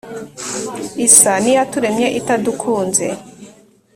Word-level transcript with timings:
Isa 1.07 1.33
niyaturemye 1.43 2.07
itadukunze. 2.19 3.07